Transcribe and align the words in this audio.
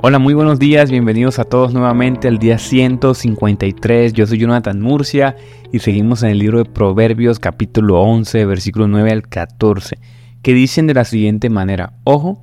Hola, 0.00 0.20
muy 0.20 0.32
buenos 0.32 0.60
días, 0.60 0.92
bienvenidos 0.92 1.40
a 1.40 1.44
todos 1.44 1.74
nuevamente 1.74 2.28
al 2.28 2.38
día 2.38 2.58
153. 2.58 4.12
Yo 4.12 4.28
soy 4.28 4.38
Jonathan 4.38 4.80
Murcia 4.80 5.34
y 5.72 5.80
seguimos 5.80 6.22
en 6.22 6.30
el 6.30 6.38
libro 6.38 6.58
de 6.58 6.66
Proverbios 6.66 7.40
capítulo 7.40 8.00
11, 8.00 8.44
versículo 8.44 8.86
9 8.86 9.10
al 9.10 9.22
14, 9.26 9.98
que 10.40 10.54
dicen 10.54 10.86
de 10.86 10.94
la 10.94 11.04
siguiente 11.04 11.50
manera, 11.50 11.94
ojo, 12.04 12.40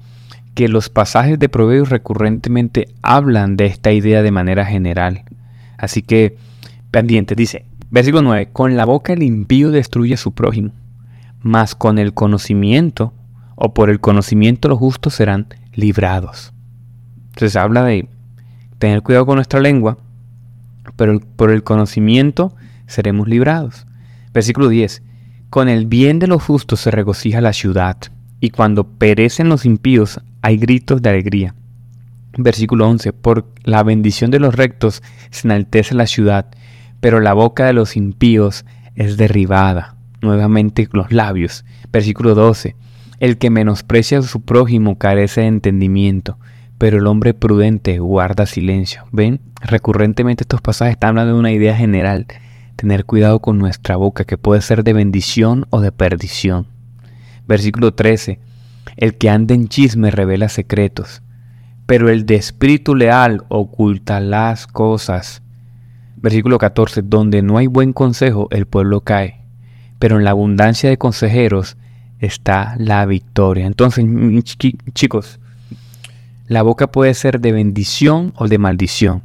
que 0.53 0.67
los 0.67 0.89
pasajes 0.89 1.39
de 1.39 1.47
Proverbios 1.47 1.87
recurrentemente 1.87 2.89
hablan 3.01 3.55
de 3.55 3.67
esta 3.67 3.93
idea 3.93 4.21
de 4.21 4.31
manera 4.31 4.65
general. 4.65 5.23
Así 5.77 6.01
que, 6.01 6.35
pendiente, 6.91 7.35
dice, 7.35 7.67
versículo 7.89 8.23
9, 8.23 8.49
con 8.51 8.75
la 8.75 8.83
boca 8.83 9.13
el 9.13 9.23
impío 9.23 9.71
destruye 9.71 10.15
a 10.15 10.17
su 10.17 10.33
prójimo, 10.33 10.71
mas 11.41 11.73
con 11.73 11.99
el 11.99 12.13
conocimiento, 12.13 13.13
o 13.55 13.73
por 13.73 13.89
el 13.89 14.01
conocimiento 14.01 14.67
los 14.67 14.77
justos 14.77 15.13
serán 15.13 15.47
librados. 15.73 16.51
Entonces 17.35 17.57
habla 17.57 17.83
de 17.83 18.07
tener 18.79 19.01
cuidado 19.01 19.25
con 19.25 19.35
nuestra 19.35 19.59
lengua, 19.59 19.97
pero 20.95 21.19
por 21.19 21.51
el 21.51 21.63
conocimiento 21.63 22.55
seremos 22.87 23.27
librados. 23.27 23.85
Versículo 24.33 24.69
10. 24.69 25.03
Con 25.49 25.67
el 25.67 25.85
bien 25.85 26.19
de 26.19 26.27
los 26.27 26.41
justos 26.41 26.79
se 26.79 26.91
regocija 26.91 27.41
la 27.41 27.51
ciudad, 27.51 27.97
y 28.39 28.51
cuando 28.51 28.87
perecen 28.87 29.49
los 29.49 29.65
impíos 29.65 30.21
hay 30.41 30.55
gritos 30.55 31.01
de 31.01 31.09
alegría. 31.09 31.55
Versículo 32.37 32.87
11. 32.87 33.11
Por 33.11 33.45
la 33.63 33.83
bendición 33.83 34.31
de 34.31 34.39
los 34.39 34.55
rectos 34.55 35.03
se 35.29 35.49
enaltece 35.49 35.93
la 35.93 36.07
ciudad, 36.07 36.47
pero 37.01 37.19
la 37.19 37.33
boca 37.33 37.65
de 37.65 37.73
los 37.73 37.97
impíos 37.97 38.63
es 38.95 39.17
derribada. 39.17 39.97
Nuevamente 40.21 40.87
los 40.93 41.11
labios. 41.11 41.65
Versículo 41.91 42.33
12. 42.33 42.77
El 43.19 43.37
que 43.37 43.49
menosprecia 43.49 44.19
a 44.19 44.21
su 44.21 44.41
prójimo 44.41 44.97
carece 44.97 45.41
de 45.41 45.47
entendimiento, 45.47 46.37
pero 46.77 46.97
el 46.97 47.07
hombre 47.07 47.33
prudente 47.33 47.99
guarda 47.99 48.45
silencio. 48.45 49.05
¿Ven? 49.11 49.39
Recurrentemente 49.61 50.43
estos 50.43 50.61
pasajes 50.61 50.93
están 50.93 51.09
hablando 51.09 51.33
de 51.33 51.39
una 51.39 51.51
idea 51.51 51.75
general, 51.75 52.27
tener 52.75 53.05
cuidado 53.05 53.39
con 53.39 53.57
nuestra 53.57 53.95
boca, 53.95 54.25
que 54.25 54.37
puede 54.37 54.61
ser 54.61 54.83
de 54.83 54.93
bendición 54.93 55.65
o 55.69 55.79
de 55.79 55.91
perdición. 55.91 56.67
Versículo 57.47 57.93
13. 57.93 58.39
El 58.97 59.15
que 59.15 59.29
anda 59.29 59.53
en 59.55 59.67
chisme 59.67 60.11
revela 60.11 60.49
secretos, 60.49 61.21
pero 61.85 62.09
el 62.09 62.25
de 62.25 62.35
espíritu 62.35 62.95
leal 62.95 63.43
oculta 63.49 64.19
las 64.19 64.67
cosas. 64.67 65.41
Versículo 66.17 66.57
14. 66.57 67.01
Donde 67.03 67.41
no 67.41 67.57
hay 67.57 67.67
buen 67.67 67.93
consejo, 67.93 68.47
el 68.51 68.65
pueblo 68.65 69.01
cae, 69.01 69.41
pero 69.99 70.17
en 70.17 70.23
la 70.23 70.31
abundancia 70.31 70.89
de 70.89 70.97
consejeros 70.97 71.77
está 72.19 72.75
la 72.77 73.05
victoria. 73.05 73.65
Entonces, 73.65 74.05
chicos, 74.93 75.39
la 76.47 76.61
boca 76.61 76.87
puede 76.87 77.13
ser 77.13 77.39
de 77.41 77.51
bendición 77.51 78.33
o 78.35 78.47
de 78.47 78.57
maldición. 78.57 79.23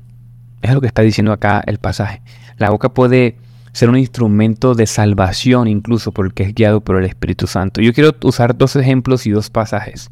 Es 0.62 0.72
lo 0.72 0.80
que 0.80 0.86
está 0.86 1.02
diciendo 1.02 1.32
acá 1.32 1.62
el 1.66 1.78
pasaje. 1.78 2.22
La 2.56 2.70
boca 2.70 2.90
puede 2.90 3.36
ser 3.72 3.88
un 3.88 3.98
instrumento 3.98 4.74
de 4.74 4.86
salvación 4.86 5.68
incluso 5.68 6.12
porque 6.12 6.42
es 6.42 6.54
guiado 6.54 6.80
por 6.80 6.96
el 6.96 7.04
Espíritu 7.04 7.46
Santo. 7.46 7.80
Yo 7.80 7.92
quiero 7.92 8.14
usar 8.22 8.56
dos 8.56 8.74
ejemplos 8.76 9.26
y 9.26 9.30
dos 9.30 9.50
pasajes. 9.50 10.10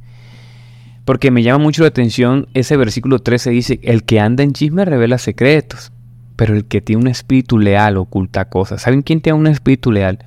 Porque 1.05 1.31
me 1.31 1.43
llama 1.43 1.65
mucho 1.65 1.83
la 1.83 1.89
atención 1.89 2.49
ese 2.53 2.77
versículo 2.77 3.21
13 3.21 3.51
dice, 3.51 3.81
el 3.83 4.05
que 4.05 4.21
anda 4.21 4.43
en 4.43 4.53
chisme 4.53 4.85
revela 4.85 5.17
secretos, 5.17 5.93
pero 6.37 6.55
el 6.55 6.67
que 6.67 6.83
tiene 6.83 7.03
un 7.03 7.09
espíritu 7.09 7.59
leal 7.59 7.97
oculta 7.97 8.51
cosas. 8.51 8.83
¿Saben 8.83 9.03
quién 9.03 9.23
tiene 9.23 9.39
un 9.39 9.47
espíritu 9.47 9.91
leal? 9.91 10.19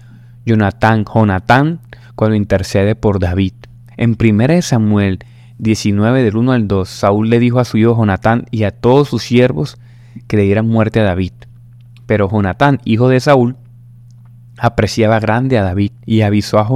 Jonatán, 0.46 1.06
Jonatán, 1.06 1.80
cuando 2.16 2.36
intercede 2.36 2.96
por 2.96 3.20
David. 3.20 3.54
En 3.96 4.18
1 4.20 4.62
Samuel 4.64 5.20
19 5.62 6.24
del 6.24 6.38
1 6.38 6.54
al 6.54 6.68
2, 6.68 6.90
Saúl 6.90 7.30
le 7.30 7.38
dijo 7.38 7.60
a 7.60 7.66
su 7.66 7.78
hijo 7.78 7.96
Jonatán 7.96 8.46
y 8.50 8.64
a 8.64 8.72
todos 8.72 9.10
sus 9.10 9.22
siervos 9.22 9.78
que 10.28 10.36
le 10.36 10.44
dieran 10.44 10.68
muerte 10.68 11.00
a 11.00 11.04
David. 11.04 11.34
Pero 12.08 12.28
Jonatán, 12.28 12.80
hijo 12.84 13.10
de 13.10 13.20
Saúl, 13.20 13.56
apreciaba 14.58 15.20
grande 15.20 15.60
a 15.60 15.64
David 15.64 15.92
y 16.04 16.22
avisó 16.22 16.58
a, 16.58 16.68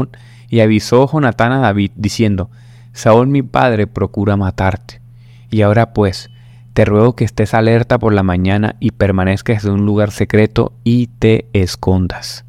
y 0.50 0.60
avisó 0.60 1.10
Jonatán 1.12 1.52
a 1.52 1.62
David 1.62 1.92
diciendo, 1.96 2.52
Saúl 2.94 3.28
mi 3.28 3.42
padre 3.42 3.88
procura 3.88 4.38
matarte. 4.38 5.02
Y 5.50 5.64
ahora 5.64 5.92
pues, 5.92 6.30
te 6.76 6.86
ruego 6.86 7.16
que 7.16 7.26
estés 7.26 7.56
alerta 7.56 7.98
por 7.98 8.14
la 8.14 8.22
mañana 8.22 8.76
y 8.80 8.92
permanezcas 8.92 9.66
en 9.66 9.72
un 9.72 9.86
lugar 9.88 10.12
secreto 10.12 10.74
y 10.84 11.08
te 11.08 11.48
escondas. 11.54 12.45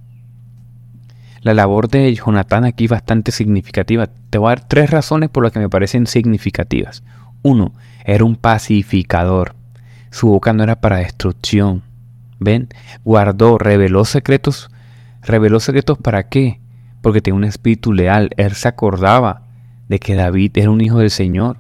La 1.47 1.55
labor 1.55 1.87
de 1.87 2.13
Jonatán 2.13 2.65
aquí 2.65 2.89
bastante 2.89 3.31
significativa. 3.31 4.09
Te 4.31 4.39
voy 4.39 4.49
a 4.49 4.57
dar 4.57 4.67
tres 4.67 4.91
razones 4.91 5.31
por 5.31 5.45
las 5.45 5.53
que 5.53 5.61
me 5.61 5.69
parecen 5.69 6.09
significativas. 6.09 7.05
Uno, 7.43 7.73
era 8.05 8.25
un 8.25 8.35
pacificador. 8.35 9.55
Su 10.11 10.27
boca 10.27 10.53
no 10.53 10.65
era 10.65 10.81
para 10.81 10.97
destrucción. 10.97 11.85
¿Ven? 12.41 12.67
Guardó, 13.05 13.59
reveló 13.59 14.05
secretos. 14.05 14.71
¿Reveló 15.23 15.61
secretos 15.61 15.99
para 15.99 16.29
qué? 16.29 16.59
Porque 17.01 17.21
tenía 17.21 17.37
un 17.39 17.45
espíritu 17.45 17.93
leal. 17.93 18.31
Él 18.37 18.51
se 18.55 18.67
acordaba 18.67 19.43
de 19.89 20.01
que 20.01 20.17
David 20.17 20.51
era 20.57 20.71
un 20.73 20.81
hijo 20.81 20.99
del 20.99 21.13
Señor. 21.13 21.59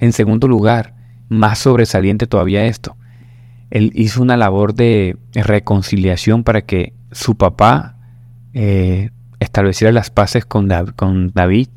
En 0.00 0.12
segundo 0.12 0.48
lugar, 0.48 0.94
más 1.28 1.60
sobresaliente 1.60 2.26
todavía 2.26 2.64
esto, 2.64 2.96
él 3.70 3.92
hizo 3.94 4.20
una 4.20 4.36
labor 4.36 4.74
de 4.74 5.16
reconciliación 5.32 6.42
para 6.42 6.62
que 6.62 6.92
su 7.12 7.36
papá 7.36 7.91
eh, 8.54 9.10
estableciera 9.40 9.92
las 9.92 10.10
paces 10.10 10.44
con, 10.44 10.68
David. 10.68 11.68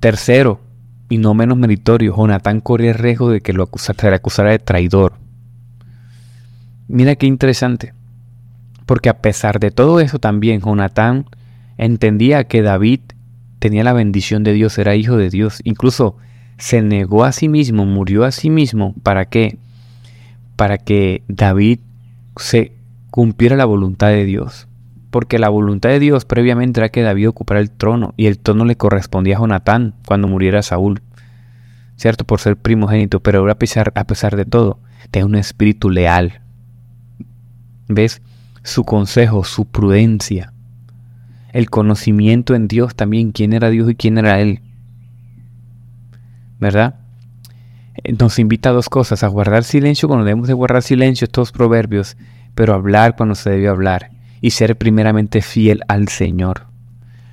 Tercero, 0.00 0.60
y 1.08 1.18
no 1.18 1.34
menos 1.34 1.58
meritorio, 1.58 2.16
Jonatán 2.16 2.60
corría 2.60 2.90
el 2.90 2.98
riesgo 2.98 3.30
de 3.30 3.40
que 3.40 3.52
lo 3.52 3.62
acusara, 3.62 3.98
se 3.98 4.10
le 4.10 4.16
acusara 4.16 4.50
de 4.50 4.58
traidor. 4.58 5.14
Mira 6.88 7.16
qué 7.16 7.26
interesante, 7.26 7.94
porque 8.84 9.08
a 9.08 9.18
pesar 9.18 9.58
de 9.58 9.70
todo 9.70 10.00
eso 10.00 10.18
también 10.18 10.60
Jonatán 10.60 11.26
entendía 11.78 12.44
que 12.44 12.62
David 12.62 13.00
tenía 13.58 13.84
la 13.84 13.92
bendición 13.92 14.44
de 14.44 14.52
Dios, 14.52 14.78
era 14.78 14.94
hijo 14.94 15.16
de 15.16 15.30
Dios, 15.30 15.60
incluso 15.64 16.16
se 16.58 16.82
negó 16.82 17.24
a 17.24 17.32
sí 17.32 17.48
mismo, 17.48 17.86
murió 17.86 18.24
a 18.24 18.30
sí 18.30 18.50
mismo, 18.50 18.94
¿para 19.02 19.26
qué? 19.26 19.58
Para 20.54 20.78
que 20.78 21.22
David 21.28 21.80
se 22.36 22.72
cumpliera 23.10 23.56
la 23.56 23.64
voluntad 23.64 24.08
de 24.08 24.24
Dios 24.24 24.65
porque 25.16 25.38
la 25.38 25.48
voluntad 25.48 25.88
de 25.88 25.98
Dios 25.98 26.26
previamente 26.26 26.78
era 26.78 26.90
que 26.90 27.00
David 27.00 27.30
ocupara 27.30 27.58
el 27.60 27.70
trono 27.70 28.12
y 28.18 28.26
el 28.26 28.38
trono 28.38 28.66
le 28.66 28.76
correspondía 28.76 29.36
a 29.36 29.38
Jonatán 29.38 29.94
cuando 30.06 30.28
muriera 30.28 30.60
Saúl, 30.60 31.00
¿cierto? 31.96 32.26
Por 32.26 32.38
ser 32.38 32.58
primogénito, 32.58 33.20
pero 33.20 33.38
ahora 33.38 33.54
a 33.54 33.58
pesar, 33.58 33.92
a 33.94 34.04
pesar 34.04 34.36
de 34.36 34.44
todo, 34.44 34.78
tenía 35.10 35.24
un 35.24 35.36
espíritu 35.36 35.88
leal. 35.88 36.42
¿Ves? 37.88 38.20
Su 38.62 38.84
consejo, 38.84 39.42
su 39.44 39.64
prudencia, 39.64 40.52
el 41.54 41.70
conocimiento 41.70 42.54
en 42.54 42.68
Dios 42.68 42.94
también, 42.94 43.32
quién 43.32 43.54
era 43.54 43.70
Dios 43.70 43.88
y 43.90 43.94
quién 43.94 44.18
era 44.18 44.38
Él. 44.38 44.60
¿Verdad? 46.60 46.96
Nos 48.18 48.38
invita 48.38 48.68
a 48.68 48.72
dos 48.74 48.90
cosas, 48.90 49.22
a 49.22 49.28
guardar 49.28 49.64
silencio 49.64 50.08
cuando 50.08 50.26
debemos 50.26 50.46
de 50.46 50.52
guardar 50.52 50.82
silencio, 50.82 51.24
estos 51.24 51.52
proverbios, 51.52 52.18
pero 52.54 52.74
hablar 52.74 53.16
cuando 53.16 53.34
se 53.34 53.48
debe 53.48 53.68
hablar 53.68 54.10
y 54.40 54.50
ser 54.50 54.76
primeramente 54.76 55.42
fiel 55.42 55.82
al 55.88 56.08
Señor. 56.08 56.66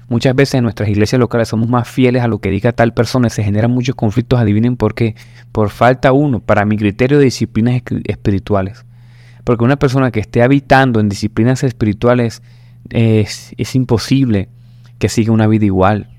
Muchas 0.09 0.35
veces 0.35 0.55
en 0.55 0.63
nuestras 0.63 0.89
iglesias 0.89 1.19
locales 1.19 1.47
somos 1.47 1.69
más 1.69 1.87
fieles 1.87 2.21
a 2.21 2.27
lo 2.27 2.39
que 2.39 2.49
diga 2.49 2.71
tal 2.71 2.93
persona 2.93 3.27
y 3.27 3.29
se 3.31 3.43
generan 3.43 3.71
muchos 3.71 3.95
conflictos, 3.95 4.39
adivinen 4.39 4.75
por 4.77 4.93
qué. 4.93 5.15
Por 5.51 5.69
falta 5.69 6.11
uno, 6.11 6.39
para 6.39 6.65
mi 6.65 6.77
criterio 6.77 7.17
de 7.17 7.25
disciplinas 7.25 7.81
espirituales. 8.05 8.85
Porque 9.43 9.63
una 9.63 9.77
persona 9.77 10.11
que 10.11 10.19
esté 10.19 10.43
habitando 10.43 10.99
en 10.99 11.09
disciplinas 11.09 11.63
espirituales 11.63 12.43
es, 12.89 13.53
es 13.57 13.75
imposible 13.75 14.49
que 14.99 15.09
siga 15.09 15.31
una 15.31 15.47
vida 15.47 15.65
igual. 15.65 16.09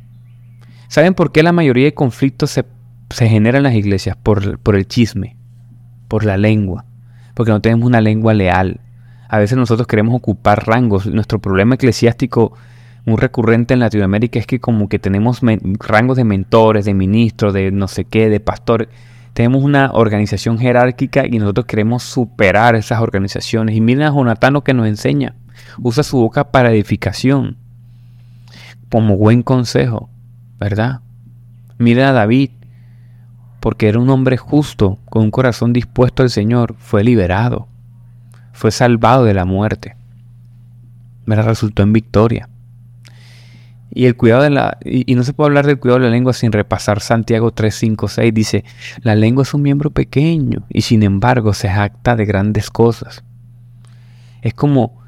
¿Saben 0.88 1.14
por 1.14 1.32
qué 1.32 1.42
la 1.42 1.52
mayoría 1.52 1.84
de 1.84 1.94
conflictos 1.94 2.50
se, 2.50 2.64
se 3.10 3.28
generan 3.28 3.60
en 3.60 3.62
las 3.64 3.74
iglesias? 3.74 4.16
Por, 4.16 4.58
por 4.58 4.76
el 4.76 4.86
chisme, 4.86 5.36
por 6.08 6.24
la 6.24 6.36
lengua, 6.36 6.84
porque 7.34 7.52
no 7.52 7.60
tenemos 7.60 7.86
una 7.86 8.00
lengua 8.00 8.34
leal. 8.34 8.80
A 9.34 9.38
veces 9.38 9.58
nosotros 9.58 9.88
queremos 9.88 10.14
ocupar 10.14 10.64
rangos. 10.64 11.06
Nuestro 11.06 11.40
problema 11.40 11.74
eclesiástico 11.74 12.52
muy 13.04 13.16
recurrente 13.16 13.74
en 13.74 13.80
Latinoamérica 13.80 14.38
es 14.38 14.46
que 14.46 14.60
como 14.60 14.88
que 14.88 15.00
tenemos 15.00 15.40
rangos 15.80 16.16
de 16.16 16.22
mentores, 16.22 16.84
de 16.84 16.94
ministros, 16.94 17.52
de 17.52 17.72
no 17.72 17.88
sé 17.88 18.04
qué, 18.04 18.28
de 18.28 18.38
pastores. 18.38 18.86
Tenemos 19.32 19.64
una 19.64 19.90
organización 19.92 20.56
jerárquica 20.56 21.26
y 21.26 21.40
nosotros 21.40 21.66
queremos 21.66 22.04
superar 22.04 22.76
esas 22.76 23.00
organizaciones. 23.00 23.74
Y 23.74 23.80
miren 23.80 24.04
a 24.04 24.12
Jonatán 24.12 24.52
lo 24.52 24.62
que 24.62 24.72
nos 24.72 24.86
enseña. 24.86 25.34
Usa 25.82 26.04
su 26.04 26.18
boca 26.18 26.52
para 26.52 26.70
edificación, 26.70 27.56
como 28.88 29.16
buen 29.16 29.42
consejo, 29.42 30.10
¿verdad? 30.60 31.00
Miren 31.78 32.04
a 32.04 32.12
David, 32.12 32.50
porque 33.58 33.88
era 33.88 33.98
un 33.98 34.10
hombre 34.10 34.36
justo, 34.36 35.00
con 35.06 35.24
un 35.24 35.32
corazón 35.32 35.72
dispuesto 35.72 36.22
al 36.22 36.30
Señor, 36.30 36.76
fue 36.78 37.02
liberado 37.02 37.66
fue 38.54 38.70
salvado 38.70 39.24
de 39.24 39.34
la 39.34 39.44
muerte. 39.44 39.96
Me 41.26 41.36
resultó 41.36 41.82
en 41.82 41.92
victoria. 41.92 42.48
Y 43.90 44.06
el 44.06 44.16
cuidado 44.16 44.42
de 44.42 44.50
la 44.50 44.78
y, 44.84 45.14
no 45.14 45.22
se 45.22 45.32
puede 45.32 45.48
hablar 45.48 45.66
del 45.66 45.78
cuidado 45.78 46.00
de 46.00 46.06
la 46.06 46.12
lengua 46.12 46.32
sin 46.32 46.52
repasar 46.52 47.00
Santiago 47.00 47.52
3, 47.52 47.74
5, 47.74 48.08
6. 48.08 48.34
Dice, 48.34 48.64
la 49.02 49.14
lengua 49.14 49.42
es 49.42 49.54
un 49.54 49.62
miembro 49.62 49.90
pequeño 49.90 50.64
y 50.68 50.82
sin 50.82 51.02
embargo 51.02 51.52
se 51.52 51.68
jacta 51.68 52.16
de 52.16 52.24
grandes 52.24 52.70
cosas. 52.70 53.24
Es 54.42 54.54
como, 54.54 55.00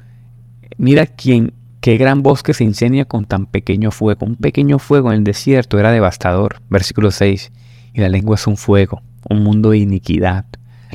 mira 0.77 1.05
quién, 1.05 1.53
qué 1.81 1.97
gran 1.97 2.23
bosque 2.23 2.53
se 2.53 2.63
incendia 2.63 3.05
con 3.05 3.25
tan 3.25 3.45
pequeño 3.45 3.91
fuego. 3.91 4.25
Un 4.25 4.35
pequeño 4.35 4.77
fuego 4.77 5.11
en 5.11 5.19
el 5.19 5.23
desierto 5.23 5.79
era 5.79 5.91
devastador. 5.91 6.61
Versículo 6.69 7.11
6. 7.11 7.51
Y 7.93 8.01
la 8.01 8.09
lengua 8.09 8.35
es 8.35 8.45
un 8.45 8.57
fuego, 8.57 9.01
un 9.29 9.43
mundo 9.43 9.71
de 9.71 9.79
iniquidad. 9.79 10.45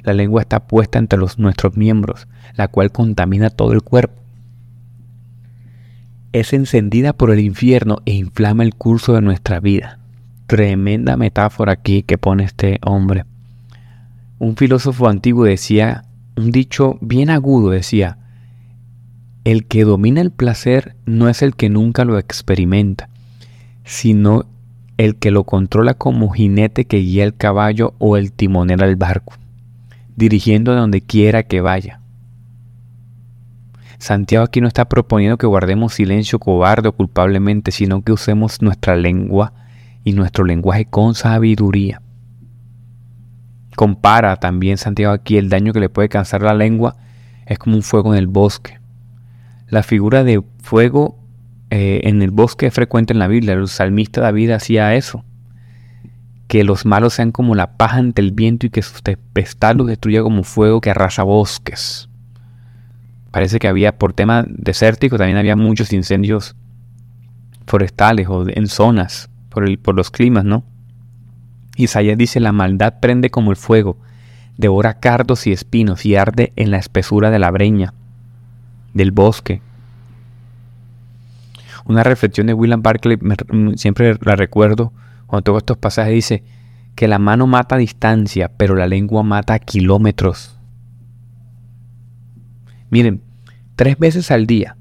La 0.04 0.12
lengua 0.12 0.42
está 0.42 0.66
puesta 0.66 0.98
entre 0.98 1.18
los, 1.18 1.38
nuestros 1.38 1.76
miembros, 1.76 2.28
la 2.56 2.68
cual 2.68 2.92
contamina 2.92 3.50
todo 3.50 3.72
el 3.72 3.82
cuerpo 3.82 4.22
es 6.32 6.54
encendida 6.54 7.12
por 7.12 7.30
el 7.30 7.40
infierno 7.40 7.98
e 8.06 8.14
inflama 8.14 8.62
el 8.62 8.74
curso 8.74 9.12
de 9.14 9.20
nuestra 9.20 9.60
vida. 9.60 9.98
Tremenda 10.46 11.16
metáfora 11.16 11.72
aquí 11.72 12.02
que 12.02 12.18
pone 12.18 12.44
este 12.44 12.78
hombre. 12.82 13.24
Un 14.38 14.56
filósofo 14.56 15.08
antiguo 15.08 15.44
decía, 15.44 16.04
un 16.36 16.50
dicho 16.50 16.98
bien 17.00 17.30
agudo 17.30 17.70
decía, 17.70 18.18
el 19.44 19.66
que 19.66 19.84
domina 19.84 20.20
el 20.20 20.30
placer 20.30 20.96
no 21.04 21.28
es 21.28 21.42
el 21.42 21.54
que 21.54 21.68
nunca 21.68 22.04
lo 22.04 22.18
experimenta, 22.18 23.08
sino 23.84 24.46
el 24.96 25.16
que 25.16 25.30
lo 25.30 25.44
controla 25.44 25.94
como 25.94 26.30
jinete 26.30 26.86
que 26.86 26.98
guía 26.98 27.24
el 27.24 27.34
caballo 27.34 27.94
o 27.98 28.16
el 28.16 28.32
timonel 28.32 28.82
al 28.82 28.96
barco, 28.96 29.34
dirigiendo 30.16 30.72
a 30.72 30.76
donde 30.76 31.00
quiera 31.00 31.42
que 31.42 31.60
vaya. 31.60 32.00
Santiago 33.98 34.44
aquí 34.44 34.60
no 34.60 34.66
está 34.66 34.88
proponiendo 34.88 35.38
que 35.38 35.46
guardemos 35.46 35.94
silencio 35.94 36.40
cobarde 36.40 36.88
o 36.88 36.92
culpablemente, 36.92 37.70
sino 37.70 38.02
que 38.02 38.12
usemos 38.12 38.60
nuestra 38.60 38.96
lengua 38.96 39.52
y 40.02 40.12
nuestro 40.12 40.44
lenguaje 40.44 40.86
con 40.86 41.14
sabiduría. 41.14 42.02
Compara 43.76 44.36
también 44.36 44.76
Santiago 44.76 45.12
aquí 45.12 45.38
el 45.38 45.48
daño 45.48 45.72
que 45.72 45.80
le 45.80 45.88
puede 45.88 46.08
causar 46.08 46.42
la 46.42 46.54
lengua 46.54 46.96
es 47.46 47.58
como 47.58 47.76
un 47.76 47.82
fuego 47.82 48.12
en 48.12 48.18
el 48.18 48.26
bosque. 48.26 48.80
La 49.68 49.82
figura 49.82 50.24
de 50.24 50.42
fuego 50.62 51.18
eh, 51.70 52.00
en 52.04 52.22
el 52.22 52.30
bosque 52.30 52.66
es 52.66 52.74
frecuente 52.74 53.12
en 53.12 53.18
la 53.18 53.28
Biblia. 53.28 53.54
El 53.54 53.68
salmista 53.68 54.20
David 54.20 54.50
hacía 54.50 54.94
eso. 54.94 55.24
Que 56.52 56.64
los 56.64 56.84
malos 56.84 57.14
sean 57.14 57.32
como 57.32 57.54
la 57.54 57.78
paja 57.78 57.96
ante 57.96 58.20
el 58.20 58.32
viento 58.32 58.66
y 58.66 58.70
que 58.70 58.82
sus 58.82 59.02
tempestades 59.02 59.78
los 59.78 59.86
destruya 59.86 60.22
como 60.22 60.42
fuego 60.42 60.82
que 60.82 60.90
arrasa 60.90 61.22
bosques 61.22 62.10
parece 63.32 63.58
que 63.58 63.66
había, 63.66 63.98
por 63.98 64.12
tema 64.12 64.44
desértico, 64.46 65.18
también 65.18 65.38
había 65.38 65.56
muchos 65.56 65.92
incendios 65.92 66.54
forestales 67.66 68.28
o 68.28 68.44
en 68.46 68.68
zonas 68.68 69.30
por, 69.48 69.64
el, 69.64 69.78
por 69.78 69.96
los 69.96 70.10
climas, 70.10 70.44
¿no? 70.44 70.64
Isaías 71.76 72.18
dice, 72.18 72.38
la 72.38 72.52
maldad 72.52 73.00
prende 73.00 73.30
como 73.30 73.50
el 73.50 73.56
fuego, 73.56 73.96
devora 74.58 75.00
cardos 75.00 75.46
y 75.46 75.52
espinos 75.52 76.04
y 76.04 76.14
arde 76.14 76.52
en 76.56 76.70
la 76.70 76.76
espesura 76.76 77.30
de 77.30 77.38
la 77.38 77.50
breña, 77.50 77.94
del 78.92 79.10
bosque. 79.10 79.62
Una 81.86 82.04
reflexión 82.04 82.46
de 82.46 82.54
William 82.54 82.82
Barclay, 82.82 83.18
siempre 83.76 84.18
la 84.20 84.36
recuerdo, 84.36 84.92
cuando 85.32 85.44
toco 85.44 85.58
estos 85.58 85.78
pasajes, 85.78 86.12
dice 86.12 86.44
que 86.94 87.08
la 87.08 87.18
mano 87.18 87.46
mata 87.46 87.76
a 87.76 87.78
distancia, 87.78 88.52
pero 88.54 88.74
la 88.74 88.86
lengua 88.86 89.22
mata 89.22 89.54
a 89.54 89.58
kilómetros. 89.60 90.58
Miren, 92.90 93.22
tres 93.74 93.98
veces 93.98 94.30
al 94.30 94.46
día 94.46 94.76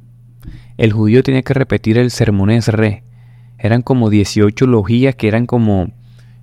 el 0.75 0.91
judío 0.91 1.23
tenía 1.23 1.41
que 1.41 1.53
repetir 1.53 1.97
el 1.97 2.11
sermones 2.11 2.67
re. 2.67 3.05
Eran 3.59 3.81
como 3.81 4.09
18 4.09 4.67
logías 4.67 5.15
que 5.15 5.29
eran 5.29 5.45
como, 5.45 5.93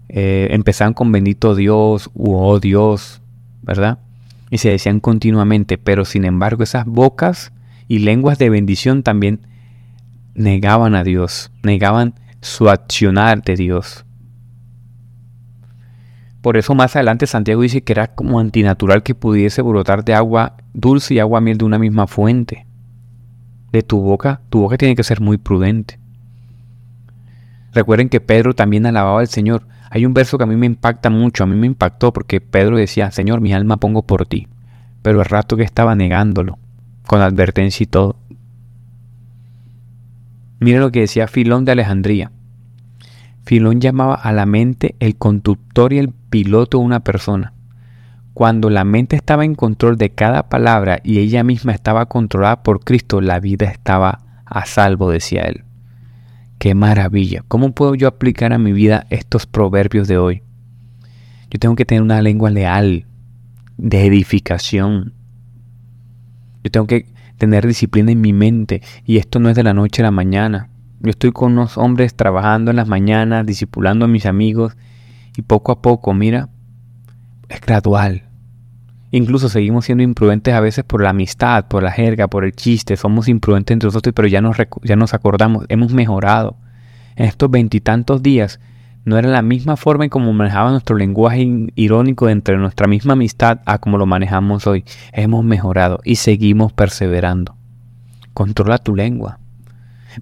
eh, 0.08 0.48
empezaban 0.52 0.94
con 0.94 1.12
bendito 1.12 1.54
Dios 1.54 2.08
u 2.14 2.34
oh 2.34 2.60
Dios, 2.60 3.20
¿verdad? 3.60 3.98
Y 4.50 4.56
se 4.56 4.70
decían 4.70 5.00
continuamente, 5.00 5.76
pero 5.76 6.06
sin 6.06 6.24
embargo 6.24 6.62
esas 6.62 6.86
bocas 6.86 7.52
y 7.88 7.98
lenguas 7.98 8.38
de 8.38 8.48
bendición 8.48 9.02
también 9.02 9.40
negaban 10.32 10.94
a 10.94 11.04
Dios, 11.04 11.50
negaban 11.62 12.14
su 12.40 12.68
accionar 12.68 13.42
de 13.42 13.56
Dios. 13.56 14.04
Por 16.40 16.56
eso 16.56 16.74
más 16.74 16.94
adelante 16.94 17.26
Santiago 17.26 17.62
dice 17.62 17.82
que 17.82 17.92
era 17.92 18.14
como 18.14 18.38
antinatural 18.38 19.02
que 19.02 19.14
pudiese 19.14 19.60
brotar 19.60 20.04
de 20.04 20.14
agua 20.14 20.56
dulce 20.72 21.14
y 21.14 21.18
agua 21.18 21.40
miel 21.40 21.58
de 21.58 21.64
una 21.64 21.78
misma 21.78 22.06
fuente. 22.06 22.66
De 23.72 23.82
tu 23.82 24.00
boca, 24.00 24.40
tu 24.48 24.60
boca 24.60 24.78
tiene 24.78 24.94
que 24.94 25.02
ser 25.02 25.20
muy 25.20 25.36
prudente. 25.36 25.98
Recuerden 27.72 28.08
que 28.08 28.20
Pedro 28.20 28.54
también 28.54 28.86
alababa 28.86 29.20
al 29.20 29.28
Señor. 29.28 29.66
Hay 29.90 30.06
un 30.06 30.14
verso 30.14 30.38
que 30.38 30.44
a 30.44 30.46
mí 30.46 30.56
me 30.56 30.66
impacta 30.66 31.10
mucho, 31.10 31.44
a 31.44 31.46
mí 31.46 31.56
me 31.56 31.66
impactó 31.66 32.12
porque 32.12 32.40
Pedro 32.40 32.76
decía, 32.76 33.10
Señor, 33.10 33.40
mi 33.40 33.52
alma 33.52 33.76
pongo 33.76 34.02
por 34.02 34.26
ti. 34.26 34.48
Pero 35.02 35.20
el 35.20 35.26
rato 35.26 35.56
que 35.56 35.64
estaba 35.64 35.94
negándolo, 35.94 36.58
con 37.06 37.20
advertencia 37.20 37.84
y 37.84 37.86
todo. 37.86 38.16
Mire 40.60 40.78
lo 40.78 40.90
que 40.90 41.00
decía 41.00 41.28
Filón 41.28 41.64
de 41.64 41.72
Alejandría. 41.72 42.32
Filón 43.44 43.80
llamaba 43.80 44.14
a 44.14 44.32
la 44.32 44.44
mente 44.44 44.96
el 44.98 45.16
conductor 45.16 45.92
y 45.92 45.98
el 45.98 46.10
piloto 46.10 46.78
de 46.78 46.84
una 46.84 47.00
persona. 47.00 47.52
Cuando 48.34 48.70
la 48.70 48.84
mente 48.84 49.16
estaba 49.16 49.44
en 49.44 49.54
control 49.54 49.96
de 49.96 50.10
cada 50.10 50.48
palabra 50.48 51.00
y 51.02 51.18
ella 51.18 51.42
misma 51.42 51.72
estaba 51.72 52.06
controlada 52.06 52.62
por 52.62 52.84
Cristo, 52.84 53.20
la 53.20 53.40
vida 53.40 53.66
estaba 53.66 54.20
a 54.44 54.66
salvo, 54.66 55.10
decía 55.10 55.42
él. 55.42 55.64
Qué 56.58 56.74
maravilla. 56.74 57.44
¿Cómo 57.48 57.72
puedo 57.72 57.94
yo 57.94 58.08
aplicar 58.08 58.52
a 58.52 58.58
mi 58.58 58.72
vida 58.72 59.06
estos 59.10 59.46
proverbios 59.46 60.08
de 60.08 60.18
hoy? 60.18 60.42
Yo 61.50 61.58
tengo 61.58 61.76
que 61.76 61.84
tener 61.84 62.02
una 62.02 62.20
lengua 62.20 62.50
leal, 62.50 63.06
de 63.76 64.06
edificación. 64.06 65.14
Yo 66.64 66.70
tengo 66.70 66.86
que 66.86 67.06
tener 67.38 67.66
disciplina 67.66 68.12
en 68.12 68.20
mi 68.20 68.32
mente 68.32 68.82
y 69.04 69.16
esto 69.16 69.38
no 69.38 69.48
es 69.48 69.56
de 69.56 69.62
la 69.62 69.74
noche 69.74 70.02
a 70.02 70.06
la 70.06 70.10
mañana. 70.10 70.68
Yo 71.00 71.10
estoy 71.10 71.32
con 71.32 71.52
unos 71.52 71.78
hombres 71.78 72.14
trabajando 72.14 72.70
en 72.70 72.76
las 72.76 72.88
mañanas, 72.88 73.46
discipulando 73.46 74.04
a 74.04 74.08
mis 74.08 74.26
amigos 74.26 74.76
y 75.36 75.42
poco 75.42 75.72
a 75.72 75.80
poco, 75.80 76.12
mira, 76.12 76.48
es 77.48 77.60
gradual. 77.60 78.24
Incluso 79.10 79.48
seguimos 79.48 79.86
siendo 79.86 80.04
imprudentes 80.04 80.52
a 80.52 80.60
veces 80.60 80.84
por 80.84 81.02
la 81.02 81.10
amistad, 81.10 81.66
por 81.68 81.82
la 81.82 81.92
jerga, 81.92 82.28
por 82.28 82.44
el 82.44 82.52
chiste. 82.52 82.96
Somos 82.96 83.28
imprudentes 83.28 83.72
entre 83.72 83.86
nosotros, 83.86 84.12
pero 84.14 84.28
ya 84.28 84.40
nos, 84.40 84.56
ya 84.82 84.96
nos 84.96 85.14
acordamos, 85.14 85.64
hemos 85.68 85.94
mejorado. 85.94 86.56
En 87.16 87.26
estos 87.26 87.50
veintitantos 87.50 88.22
días 88.22 88.60
no 89.08 89.18
era 89.18 89.28
la 89.28 89.42
misma 89.42 89.76
forma 89.76 90.04
en 90.04 90.10
cómo 90.10 90.32
manejaba 90.32 90.70
nuestro 90.70 90.96
lenguaje 90.96 91.48
irónico 91.74 92.28
entre 92.28 92.58
nuestra 92.58 92.86
misma 92.86 93.14
amistad 93.14 93.60
a 93.64 93.78
como 93.78 93.96
lo 93.96 94.04
manejamos 94.04 94.66
hoy. 94.66 94.84
Hemos 95.12 95.44
mejorado 95.44 96.00
y 96.04 96.16
seguimos 96.16 96.72
perseverando. 96.74 97.56
Controla 98.34 98.78
tu 98.78 98.94
lengua. 98.94 99.38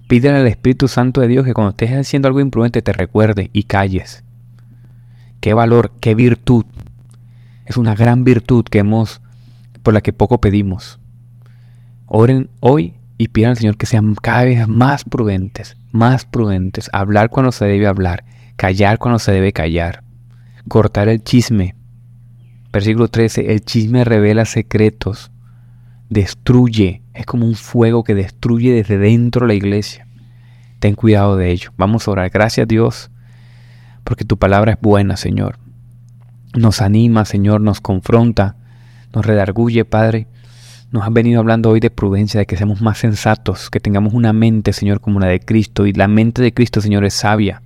Pídele 0.07 0.37
al 0.37 0.47
Espíritu 0.47 0.87
Santo 0.87 1.21
de 1.21 1.27
Dios 1.27 1.45
que 1.45 1.53
cuando 1.53 1.71
estés 1.71 1.91
haciendo 1.91 2.29
algo 2.29 2.39
imprudente 2.39 2.81
te 2.81 2.93
recuerde 2.93 3.49
y 3.51 3.63
calles. 3.63 4.23
Qué 5.41 5.53
valor, 5.53 5.91
qué 5.99 6.15
virtud. 6.15 6.65
Es 7.65 7.75
una 7.75 7.93
gran 7.93 8.23
virtud 8.23 8.63
que 8.63 8.79
hemos, 8.79 9.21
por 9.83 9.93
la 9.93 10.01
que 10.01 10.13
poco 10.13 10.39
pedimos. 10.39 10.99
Oren 12.05 12.49
hoy 12.61 12.93
y 13.17 13.27
pidan 13.27 13.51
al 13.51 13.57
Señor 13.57 13.75
que 13.75 13.85
sean 13.85 14.15
cada 14.15 14.45
vez 14.45 14.65
más 14.67 15.03
prudentes, 15.03 15.75
más 15.91 16.23
prudentes. 16.25 16.89
Hablar 16.93 17.29
cuando 17.29 17.51
se 17.51 17.65
debe 17.65 17.87
hablar, 17.87 18.23
callar 18.57 18.99
cuando 18.99 19.19
se 19.19 19.31
debe 19.31 19.53
callar. 19.53 20.03
Cortar 20.67 21.07
el 21.07 21.23
chisme. 21.23 21.75
Versículo 22.73 23.07
13, 23.07 23.53
el 23.53 23.61
chisme 23.61 24.03
revela 24.03 24.43
secretos 24.43 25.31
destruye, 26.09 27.01
es 27.13 27.25
como 27.25 27.45
un 27.45 27.55
fuego 27.55 28.03
que 28.03 28.15
destruye 28.15 28.73
desde 28.73 28.97
dentro 28.97 29.45
la 29.47 29.53
iglesia. 29.53 30.07
Ten 30.79 30.95
cuidado 30.95 31.37
de 31.37 31.51
ello. 31.51 31.71
Vamos 31.77 32.07
a 32.07 32.11
orar. 32.11 32.29
Gracias 32.29 32.67
Dios, 32.67 33.09
porque 34.03 34.25
tu 34.25 34.37
palabra 34.37 34.73
es 34.73 34.81
buena, 34.81 35.17
Señor. 35.17 35.57
Nos 36.55 36.81
anima, 36.81 37.25
Señor, 37.25 37.61
nos 37.61 37.81
confronta, 37.81 38.55
nos 39.13 39.25
redarguye, 39.25 39.85
Padre. 39.85 40.27
Nos 40.91 41.03
has 41.03 41.11
venido 41.11 41.39
hablando 41.41 41.69
hoy 41.69 41.81
de 41.81 41.89
prudencia, 41.89 42.39
de 42.39 42.45
que 42.45 42.55
seamos 42.55 42.81
más 42.81 42.99
sensatos, 42.99 43.69
que 43.69 43.81
tengamos 43.81 44.13
una 44.13 44.31
mente, 44.31 44.71
Señor, 44.71 45.01
como 45.01 45.19
la 45.19 45.27
de 45.27 45.41
Cristo. 45.41 45.85
Y 45.85 45.91
la 45.91 46.07
mente 46.07 46.41
de 46.41 46.53
Cristo, 46.53 46.79
Señor, 46.79 47.03
es 47.03 47.13
sabia. 47.13 47.61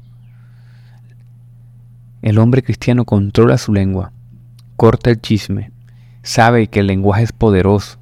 El 2.21 2.37
hombre 2.37 2.61
cristiano 2.61 3.05
controla 3.05 3.57
su 3.57 3.73
lengua, 3.73 4.11
corta 4.75 5.09
el 5.09 5.21
chisme, 5.21 5.71
sabe 6.21 6.67
que 6.67 6.81
el 6.81 6.87
lenguaje 6.87 7.23
es 7.23 7.31
poderoso 7.31 8.01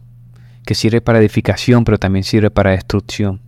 que 0.65 0.75
sirve 0.75 1.01
para 1.01 1.19
edificación, 1.19 1.83
pero 1.83 1.97
también 1.97 2.23
sirve 2.23 2.51
para 2.51 2.71
destrucción. 2.71 3.41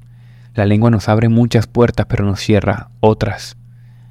La 0.55 0.65
lengua 0.65 0.89
nos 0.89 1.07
abre 1.07 1.29
muchas 1.29 1.67
puertas, 1.67 2.07
pero 2.09 2.25
nos 2.25 2.39
cierra 2.39 2.89
otras. 2.99 3.57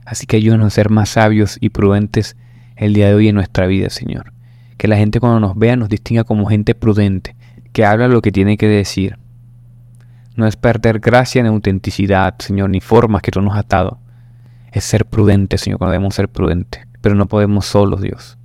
Así 0.05 0.27
que 0.27 0.37
ayúdanos 0.37 0.69
a 0.69 0.71
ser 0.71 0.91
más 0.91 1.09
sabios 1.09 1.59
y 1.61 1.71
prudentes 1.71 2.37
el 2.77 2.95
día 2.95 3.09
de 3.09 3.15
hoy 3.15 3.29
en 3.29 3.35
nuestra 3.35 3.67
vida, 3.67 3.91
Señor. 3.91 4.33
Que 4.77 4.87
la 4.87 4.97
gente 4.97 5.19
cuando 5.19 5.41
nos 5.41 5.59
vea 5.59 5.77
nos 5.77 5.89
distinga 5.89 6.25
como 6.25 6.47
gente 6.47 6.75
prudente, 6.75 7.35
que 7.73 7.85
habla 7.85 8.07
lo 8.07 8.23
que 8.23 8.33
tiene 8.33 8.57
que 8.57 8.69
decir. 8.69 9.19
No 10.37 10.47
es 10.47 10.57
perder 10.57 11.01
gracia 11.01 11.43
ni 11.43 11.49
autenticidad, 11.49 12.37
Señor, 12.39 12.71
ni 12.71 12.81
formas 12.81 13.23
que 13.23 13.31
tú 13.31 13.43
nos 13.43 13.57
has 13.57 13.67
dado. 13.67 13.99
Es 14.73 14.85
ser 14.85 15.07
prudente, 15.07 15.59
Señor, 15.59 15.79
cuando 15.79 15.93
debemos 15.93 16.15
ser 16.15 16.29
prudentes. 16.29 16.87
Pero 17.01 17.15
no 17.15 17.27
podemos 17.27 17.67
solos, 17.67 18.01
Dios. 18.01 18.39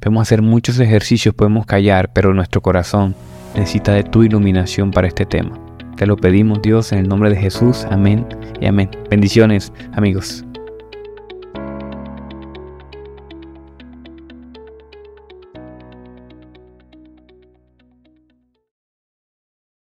Podemos 0.00 0.22
hacer 0.22 0.42
muchos 0.42 0.78
ejercicios, 0.78 1.34
podemos 1.34 1.66
callar, 1.66 2.12
pero 2.12 2.34
nuestro 2.34 2.60
corazón 2.60 3.14
necesita 3.54 3.92
de 3.92 4.04
tu 4.04 4.22
iluminación 4.22 4.90
para 4.90 5.06
este 5.06 5.24
tema. 5.24 5.58
Te 5.96 6.06
lo 6.06 6.16
pedimos, 6.16 6.60
Dios, 6.60 6.92
en 6.92 6.98
el 6.98 7.08
nombre 7.08 7.30
de 7.30 7.36
Jesús. 7.36 7.86
Amén 7.90 8.26
y 8.60 8.66
amén. 8.66 8.90
Bendiciones, 9.08 9.72
amigos. 9.94 10.44